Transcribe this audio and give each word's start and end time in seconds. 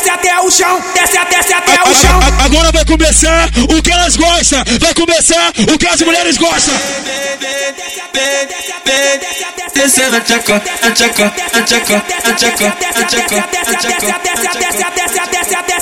desce 0.00 0.10
até 0.10 0.40
o 0.40 0.50
chão, 0.50 0.82
desce, 0.94 1.18
desce 1.28 1.52
até 1.52 1.74
o 1.82 1.94
chão. 1.94 2.20
Agora 2.42 2.72
vai 2.72 2.84
começar 2.86 3.50
o 3.68 3.82
que 3.82 3.92
elas 3.92 4.16
gostam, 4.16 4.62
vai 4.80 4.94
começar 4.94 5.52
o 5.72 5.78
que 5.78 5.86
as 5.86 6.00
mulheres 6.00 6.38
gostam. 6.38 6.74
Descendo 9.74 10.16
a 10.16 10.20
tchaca, 10.20 10.56
a 10.82 10.90
tchaca, 10.90 11.32
a 11.54 11.62
tchaca, 11.62 12.02
a 12.24 12.32
tchaca, 12.32 12.76
a 12.96 13.04
tchaca, 13.04 13.44
a 13.66 13.74
tchaca. 13.76 14.20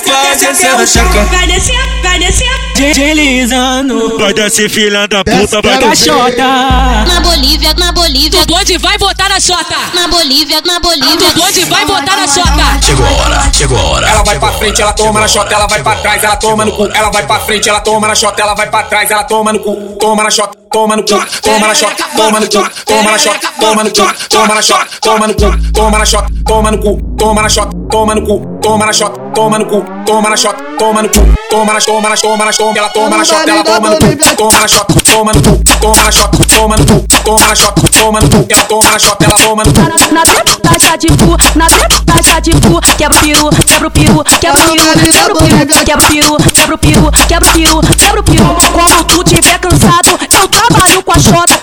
Vai 0.05 0.35
descendo 0.37 0.81
a 0.81 0.85
tchaca. 0.85 1.23
Vai 1.25 1.47
descer, 1.47 2.01
vai 2.01 2.19
descer. 2.19 2.59
Deslizando. 2.75 4.17
Vai 4.17 4.33
descer 4.33 4.69
filha 4.69 5.07
da 5.07 5.23
puta, 5.23 5.61
vai 5.61 5.77
descer. 5.79 6.13
Na 6.37 7.19
Bolívia, 7.21 7.73
na 7.77 7.91
Bolívia, 7.91 8.41
O 8.41 8.45
bonde 8.45 8.77
vai 8.77 8.97
botar 8.97 9.29
na 9.29 9.39
chota. 9.39 9.75
na 9.93 10.07
Bolívia, 10.07 10.61
na 10.65 10.77
O 10.77 10.81
Bolívia. 10.81 11.33
bonde 11.33 11.65
vai 11.65 11.85
botar 11.85 12.15
na 12.17 12.27
chota. 12.27 12.79
Chegou 12.85 13.05
a 13.05 13.11
hora, 13.11 13.51
chegou 13.53 13.77
a 13.77 13.81
hora. 13.83 14.09
Ela 14.09 14.23
vai 14.23 14.39
pra 14.39 14.51
frente, 14.53 14.81
ela 14.81 14.93
toma 14.93 15.19
na 15.19 15.27
chota, 15.27 15.53
ela 15.53 15.67
vai 15.67 15.83
pra 15.83 15.95
trás, 15.95 16.23
ela 16.23 16.35
toma 16.37 16.65
no 16.65 16.71
cu. 16.71 16.85
Ela 16.93 17.09
vai 17.09 17.25
pra 17.25 17.39
frente, 17.41 17.67
ela 17.69 17.81
toma 17.81 18.07
na 18.07 18.15
chota, 18.15 18.41
ela 18.41 18.53
vai 18.53 18.69
pra 18.69 18.83
trás, 18.83 19.11
ela 19.11 19.23
toma 19.23 19.51
no 19.53 19.59
cu. 19.59 19.97
Toma 19.99 20.23
na 20.23 20.29
chota, 20.31 20.57
toma 20.71 20.95
no 20.95 21.03
cu, 21.03 21.19
toma 21.41 21.67
na 21.67 21.73
chota, 21.73 22.05
toma 22.15 22.39
no 22.39 22.47
cu, 22.47 22.69
toma 22.85 23.11
na 23.11 23.17
chota, 23.17 23.49
toma 23.59 23.83
no 23.83 23.89
cu, 23.89 24.03
toma 24.29 24.53
na 24.53 24.61
chota, 24.61 24.87
toma 25.01 25.27
no 25.27 25.33
cu, 25.33 25.49
toma 25.73 25.97
na 25.97 26.05
chota, 26.05 26.27
toma 26.45 26.69
no 26.69 26.77
cu, 26.77 27.01
toma 27.17 27.41
na 27.41 27.49
chota, 27.49 27.71
toma 27.89 28.13
no 28.13 28.21
cu, 28.21 28.45
toma 28.61 28.85
na 28.85 28.93
chota, 28.93 29.19
toma 29.33 29.57
no 29.57 29.65
cu, 29.65 29.83
toma 30.05 30.29
na 30.29 30.35
chota, 30.35 30.57
toma 30.77 31.01
no 31.01 31.09
cu, 31.09 31.21
toma 31.49 31.73
na 31.73 31.79
toma 31.79 32.09
na 32.09 32.15
toma 32.15 32.45
na 32.45 32.51
toma, 32.51 32.77
ela 32.77 32.89
toma 32.89 33.17
na 33.17 33.25
chota, 33.25 33.49
ela 33.49 33.63
toma 33.63 33.89
no 33.89 33.97
cu, 33.97 34.35
toma 34.35 34.59
na 34.59 34.67
chota, 34.67 34.93
toma 35.03 35.31
no 35.33 35.41
cu, 35.41 35.63
toma 35.81 36.03
na 36.03 36.11
chota, 36.11 36.37
toma 36.47 36.75
no 36.77 36.85
cu, 36.85 37.07
toma 37.23 37.47
na 37.47 37.55
chota, 37.55 37.81
toma 37.89 38.19
no 38.19 38.29
cu, 38.29 38.45
ela 38.49 38.63
toma 38.65 38.91
na 38.91 38.99
chota, 38.99 39.25
ela 39.25 39.35
toma 39.37 39.63
no 39.63 39.73
cu. 39.73 39.79
Na 40.13 40.23
tá 40.61 40.77
chá 40.79 40.95
de 40.97 41.07
cu, 41.07 41.35
na 41.55 41.67
tá 42.05 42.21
chá 42.21 42.39
de 42.39 42.51
cu, 42.51 42.79
quebra 42.97 43.17
o 43.17 43.21
peru, 43.21 43.49
quebra 43.65 43.87
o 43.87 43.91
peru, 43.91 44.23
quebra 44.39 44.61
o 44.61 44.75
peru, 44.75 44.93
quebra 45.01 45.33
o 45.33 45.37
peru, 45.37 45.83
quebra 45.85 46.05
o 46.05 46.09
peru, 46.09 46.37
quebra 46.53 46.75
o 46.75 46.77
peru, 46.77 47.11
quebra 47.27 47.49
o 47.49 47.53
peru, 47.53 47.81
quebra 47.97 48.19
o 48.19 48.23
peru. 48.23 48.68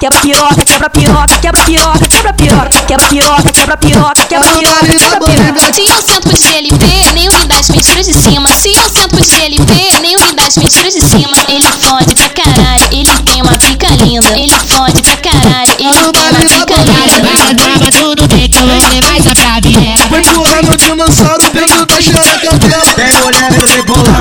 Quebra 0.06 0.20
piroca, 0.20 0.64
quebra 0.64 0.90
piroca, 0.90 1.38
quebra 1.38 1.64
piroca, 1.64 2.08
quebra 2.08 2.32
piroca, 2.32 2.82
quebra 2.86 3.08
piroca, 3.08 3.52
quebra 3.52 3.76
piroca, 3.76 4.26
quebra 4.26 4.46
piroca, 4.52 4.86
quebra 4.86 5.20
piroca. 5.20 5.72
Se 5.74 5.80
eu 5.80 6.02
sento 6.02 6.28
pro 6.28 6.38
GLP, 6.38 7.12
nem 7.14 7.28
me 7.28 7.46
dá 7.46 7.58
as 7.58 7.68
mentiras 7.68 8.06
de 8.06 8.14
cima. 8.14 8.48
Se 8.50 8.72
eu 8.72 8.88
sento 8.88 9.08
pro 9.08 9.24
GLP, 9.24 10.00
nem 10.00 10.16
me 10.16 10.32
dá 10.34 10.46
as 10.46 10.56
mentiras 10.56 10.94
de 10.94 11.00
cima. 11.00 11.36
Ele 11.48 11.66
fode 11.80 12.14
pra 12.14 12.28
caralho, 12.28 12.84
ele 12.92 13.10
tem 13.24 13.42
uma 13.42 13.58
pica 13.58 13.88
linda. 14.04 14.28
Ele 14.38 14.54
fode 14.68 15.02
pra 15.02 15.16
caralho, 15.16 15.72
ele 15.78 16.12
tem 16.12 16.30
uma 16.30 16.38
pica 16.38 16.76
linda. 16.76 17.90
Tudo 17.90 18.28
bem 18.28 18.48
que 18.48 18.58
eu 18.58 18.66
vou 18.66 18.88
levar 18.88 19.16
essa 19.16 19.34
pra 19.34 19.60
viera. 19.60 20.06
Vai 20.08 20.20
empurrando 20.20 20.72
o 20.72 20.76
dinossauro 20.76 21.50
dentro 21.50 21.86
da 21.86 22.00
xereca 22.00 22.58
dela. 22.58 22.92
Tem 22.94 23.12
mulher 23.22 23.50
rebolando, 23.50 24.16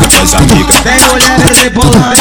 com 0.00 0.08
tuas 0.08 0.34
amigas. 0.34 0.80
tem 0.82 1.00
mulher 1.08 1.38
rebolando. 1.62 2.16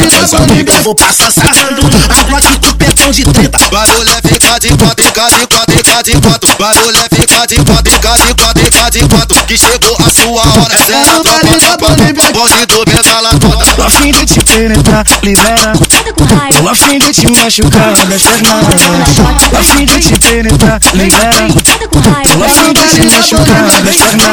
Ligando, 0.00 0.36
amiga 0.36 0.57
eu 0.78 0.84
vou 0.84 0.94
passar 0.94 1.30
sacando. 1.32 1.82
a 2.08 2.40
que 2.40 2.58
do 2.58 2.74
petão 2.76 3.10
de 3.10 3.24
treta. 3.24 3.58
Barulho 3.70 4.10
é 4.10 4.28
ficar 4.28 4.58
de 4.58 4.68
quatro, 4.68 5.04
em 5.06 5.10
casa, 5.10 5.36
em 5.36 5.46
quatro, 5.46 5.74
em 5.74 6.02
de 6.02 6.12
em 6.12 6.20
quatro. 6.20 6.56
Barulho 6.58 6.98
é 6.98 7.16
ficar 7.16 7.46
de 7.46 7.56
quatro, 7.56 7.94
em 7.94 7.98
casa, 7.98 8.30
em 8.30 8.34
quatro, 8.34 8.62
em 8.62 8.90
de 8.90 8.98
em 8.98 9.08
quatro. 9.08 9.44
Que 9.44 9.58
chegou 9.58 9.96
a 9.98 10.12
sua 10.12 10.42
hora, 10.42 10.74
essa 10.74 10.92
é 10.92 11.00
a 11.00 11.20
tropa, 11.20 11.58
tropa. 11.58 11.96
Bonde 12.32 12.66
do 12.66 12.84
Benzala 12.84 13.30
toda. 13.40 13.66
Tô 13.74 13.82
afim 13.82 14.12
de 14.12 14.26
te 14.26 14.40
penetrar, 14.44 15.04
libera. 15.22 15.72
Tô 16.58 16.68
afim 16.68 16.98
de 16.98 17.12
te 17.12 17.26
machucar, 17.28 18.06
mexe 18.06 18.28
na 18.42 18.60
Tô 19.50 19.56
afim 19.56 19.84
de 19.84 20.00
te 20.00 20.18
penetrar, 20.18 20.80
libera. 20.94 21.48
Tô 22.22 22.44
afim 22.44 22.72
de 22.72 22.86
te 22.88 23.02
machucar, 23.10 23.82
mexe 23.82 24.16
na 24.16 24.28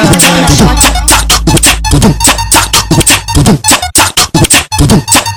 Boom. 4.88 5.35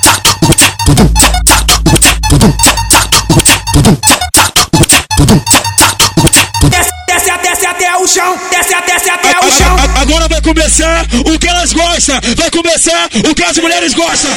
Desce, 8.59 8.81
desce 8.85 9.09
até 9.09 9.29
o 9.45 9.51
chão. 9.51 9.75
Agora 10.01 10.27
vai 10.27 10.41
começar 10.41 11.05
o 11.25 11.39
que 11.39 11.47
elas 11.47 11.73
gostam, 11.73 12.19
vai 12.37 12.51
começar 12.51 13.09
o 13.29 13.35
que 13.35 13.43
as 13.43 13.57
mulheres 13.57 13.93
gostam. 13.93 14.31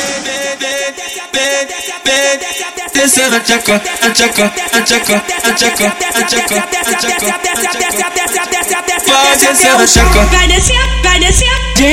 Descendo 2.94 3.36
a 3.36 3.40
tchaca, 3.40 3.82
a 4.02 4.10
tchaca, 4.10 4.52
a 4.72 4.82
tchaca, 4.82 5.24
a 5.42 5.52
tchaca, 5.52 5.96
a 6.14 6.22
tchaca, 6.22 6.68
a 6.86 6.94
tchaca. 6.94 7.32
Vai 9.06 9.36
descendo 9.38 9.82
a 9.82 9.86
tchaca. 9.86 10.20
Vai 10.26 10.46
descer, 10.46 10.76
vai 10.76 10.86
descer. 10.86 11.01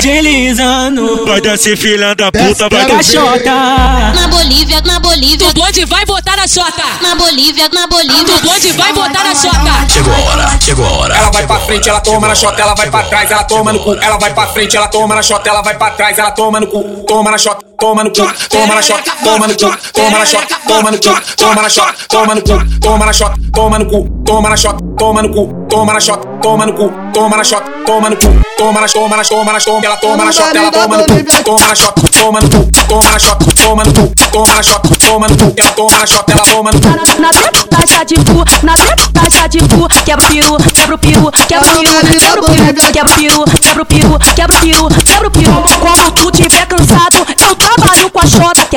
Deslizando. 0.01 1.25
Vai 1.25 1.41
descer 1.41 1.77
filha 1.77 2.15
da 2.15 2.31
puta, 2.31 2.69
vai. 2.69 3.03
Xota. 3.03 4.13
Na 4.15 4.27
Bolívia, 4.29 4.81
na 4.85 4.99
Bolívia, 4.99 5.49
O 5.49 5.53
bonde 5.53 5.85
vai 5.85 6.05
botar 6.05 6.35
na 6.37 6.47
chota. 6.47 6.83
na 7.01 7.15
Bolívia, 7.15 7.69
na 7.73 7.85
O 7.85 7.87
Bolívia. 7.87 8.37
bonde 8.41 8.71
vai 8.73 8.93
botar 8.93 9.23
na 9.23 9.35
chota. 9.35 9.87
Chegou 9.93 10.13
a 10.13 10.19
hora, 10.19 10.59
chegou 10.63 10.85
a 10.85 10.91
hora. 10.91 11.15
Ela 11.17 11.31
vai 11.31 11.45
pra 11.47 11.59
frente, 11.59 11.89
ela 11.89 11.99
toma 12.01 12.27
na 12.27 12.35
chota, 12.35 12.61
ela 12.61 12.73
vai 12.75 12.89
pra 12.89 13.03
trás, 13.03 13.31
ela 13.31 13.43
toma 13.43 13.73
no 13.73 13.79
cu. 13.79 13.93
Ela 13.93 14.17
vai 14.17 14.33
pra 14.33 14.47
frente, 14.47 14.77
ela 14.77 14.87
toma 14.87 15.15
na 15.15 15.21
chota, 15.21 15.49
ela 15.49 15.61
vai 15.61 15.77
pra 15.77 15.91
trás, 15.91 16.17
ela 16.17 16.31
toma 16.31 16.59
no 16.59 16.67
cu. 16.67 16.83
Toma 17.07 17.31
na 17.31 17.37
chota, 17.37 17.65
toma 17.79 18.03
no 18.03 18.11
cu, 18.11 18.27
toma 18.49 18.75
na 18.75 18.81
chota, 18.81 19.11
toma 19.23 19.47
no 19.47 19.53
cu, 19.55 19.71
toma 19.93 20.17
na 20.19 20.25
chota, 20.25 20.59
toma 20.67 20.91
no 20.91 20.97
cu, 20.97 21.13
toma 21.37 21.61
na 21.61 21.69
chota, 21.69 21.95
toma 22.09 22.33
no 22.35 22.41
cu, 22.41 22.59
toma 22.75 23.05
na 23.05 23.13
chota, 23.13 23.35
toma 23.55 23.79
no 23.79 23.85
cu, 23.89 24.07
toma 24.25 24.49
na 24.49 24.55
chota, 24.55 24.77
toma 24.97 25.21
no 25.21 25.29
cu, 25.29 25.67
toma 25.69 25.93
na 25.93 25.99
chota, 25.99 26.27
toma 26.41 26.65
no 26.65 26.73
cu, 26.73 26.91
toma 27.13 27.37
na 27.37 27.43
chota, 27.43 27.65
toma 27.85 28.09
no 28.09 28.15
cu, 28.17 28.27
toma 28.57 28.81
na 28.81 28.87
toma 28.87 29.15
na 29.15 29.23
toma 29.23 29.51
na 29.53 29.59
toma, 29.59 29.85
ela 29.85 29.97
toma 29.97 30.25
na 30.25 30.31
chota, 30.31 30.57
ela 30.57 30.71
toma 30.71 30.97
no 30.97 31.05
cu, 31.05 31.43
toma 31.43 31.67
na 31.67 31.75
chota, 31.75 32.01
toma 32.11 32.39
no 32.41 32.49
cu, 32.49 32.69
toma 32.87 33.11
na 33.11 33.19
chota, 33.19 33.45
toma 33.55 33.83
no 33.83 33.93
cu, 33.93 34.13
toma 34.31 34.53
na 34.55 34.61
chota, 34.61 34.95
toma 34.99 35.27
no 35.27 35.37
cu, 35.37 35.53
ela 35.57 35.71
toma 35.71 35.97
na 35.99 36.05
chota, 36.05 36.31
ela 36.31 36.43
toma 36.43 36.71
no 36.71 36.79
cu. 36.79 37.21
Na 37.21 37.29
treta 37.29 37.63
tá 37.69 37.85
chá 37.87 38.03
de 38.03 38.15
cu, 38.15 38.43
na 38.63 38.73
treta 38.75 39.03
tá 39.13 39.29
chá 39.29 39.47
de 39.47 39.59
cu, 39.59 39.87
quebra 40.05 40.25
o 40.25 40.29
peru, 40.29 40.57
quebra 40.73 40.95
o 40.95 40.97
peru, 40.97 41.31
quebra 41.47 41.69
o 41.69 41.79
peru, 41.79 41.99
quebra 42.19 42.41
o 42.41 42.45
peru, 42.45 42.75
quebra 42.91 43.13
o 43.13 43.15
peru, 43.15 43.45
quebra 43.61 43.81
o 43.81 43.85
peru, 43.85 44.19
quebra 44.35 44.53
o 44.53 44.61
peru, 44.61 44.87
quebra 45.05 45.27
o 45.27 45.31
peru. 45.31 45.63
Quando 45.79 46.11
tu 46.11 46.31
tiver 46.31 46.65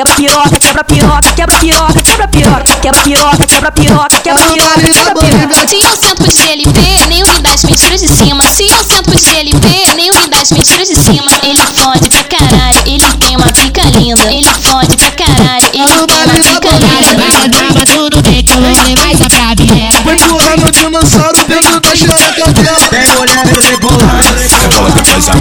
quebra 0.03 0.15
piroca, 0.15 0.59
quebra 0.59 0.83
piroca, 0.83 1.31
quebra 1.33 1.57
piroca, 1.57 2.03
quebra 2.03 2.27
piroca, 2.27 2.75
quebra 2.81 2.97
piroca, 2.97 3.47
quebra 3.47 3.71
piroca, 3.71 4.19
quebra 4.19 4.45
piroca, 4.47 4.81
quebra 4.81 5.15
piroca. 5.15 5.67
Se 5.67 5.81
eu 5.81 5.95
sento 5.95 6.15
pro 6.23 6.31
GLP, 6.31 7.07
nem 7.07 7.23
me 7.23 7.39
dá 7.39 7.53
as 7.53 7.63
mentiras 7.63 8.01
de 8.01 8.07
cima. 8.07 8.43
Se 8.53 8.69
eu 8.69 8.83
sento 8.83 9.03
pro 9.03 9.19
GLP, 9.19 9.95
nem 9.95 10.11
me 10.11 10.27
dá 10.27 10.41
as 10.41 10.51
mentiras 10.51 10.87
de 10.87 10.95
cima. 10.95 11.31
Ele 11.43 11.65
fode 11.75 12.09
pra 12.09 12.23
caralho, 12.23 12.79
ele 12.85 13.05
tem 13.19 13.35
uma 13.37 13.47
pica 13.47 13.81
linda. 13.97 14.33
Ele 14.33 14.53
fode 14.61 14.97
pra 14.97 15.11
caralho, 15.11 15.69
ele 15.73 15.87
tem 15.87 16.17
uma 16.17 16.43
pica 16.43 16.69
linda. 16.69 17.47
Grava 17.47 17.85
tudo 17.85 18.21
bem 18.23 18.43
que 18.43 18.51
eu 18.51 18.61
vou 18.61 18.83
levar 18.83 19.11
essa 19.11 19.29
pra 19.29 19.55
viera. 19.55 20.01
Vai 20.03 20.15
empurrando 20.15 20.67
o 20.67 20.71
dinossauro 20.71 21.45
dentro 21.47 21.79
da 21.79 21.95
xereca 21.95 22.51
dela. 22.51 22.87
Tem 22.89 23.15
mulher 23.15 23.45
rebolando, 23.45 24.33
Rebola 24.43 24.91
com 24.91 25.03
tuas 25.03 25.29
amigas 25.29 25.32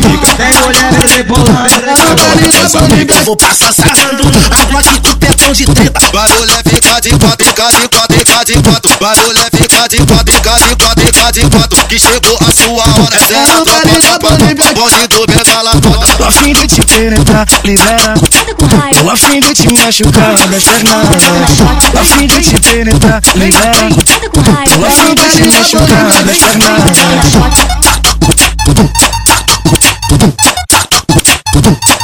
vou 2.69 2.83
vamos 3.07 3.37
passar 3.37 3.73
safando 3.73 4.23
A 4.51 4.67
placa 4.67 5.01
do 5.01 5.17
peitão 5.17 5.53
de 5.53 5.65
treta 5.65 6.01
Vai 6.13 6.29
mulher 6.35 6.63
fica 6.65 7.01
de 7.01 7.11
quatro, 7.11 7.47
fica 7.47 7.63
é 7.63 7.73
de 7.73 7.89
quatro, 7.89 8.19
fica 8.19 8.45
de 8.45 8.63
quatro 8.63 8.99
Vai 9.01 9.17
mulher 9.25 9.51
é 9.53 9.57
fica 9.57 9.89
de 9.89 9.97
quatro, 10.07 10.35
fica 10.35 10.59
de 10.59 10.77
quatro, 10.77 11.05
fica 11.05 11.33
de 11.33 11.41
quatro 11.51 11.85
Que 11.89 11.99
chegou 11.99 12.39
a 12.41 12.55
sua 12.55 12.85
hora, 13.03 13.17
é 13.17 13.27
zero 13.27 13.65
Não 13.65 14.01
da 14.01 14.19
bandeira 14.19 14.75
Bonde 14.75 15.09
do 15.09 15.27
benzala 15.27 15.73
foda 15.73 16.17
Tô 16.17 16.25
afim 16.25 16.53
de 16.53 16.67
te 16.67 16.83
penetrar, 16.83 17.47
libera 17.65 18.15
Tô 19.03 19.11
afim 19.11 19.41
de 19.41 19.55
te 19.55 19.73
machucar, 19.73 20.49
deixa 20.49 20.79
nada. 20.85 21.19
Tô 21.93 21.99
afim 21.99 22.27
de 22.27 22.41
te 22.41 22.61
penetrar, 22.61 23.23
libera 23.35 23.73
Tô 24.33 24.85
afim 24.85 25.15
de 25.15 25.25
te 25.31 25.45
machucar, 25.49 26.23
deixa 26.25 26.53
nada. 26.59 27.93
Boom. 31.63 32.02